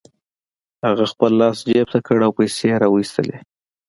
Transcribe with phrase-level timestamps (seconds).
[0.85, 3.35] هغه خپل لاس جيب ته کړ او پيسې يې را و ايستې.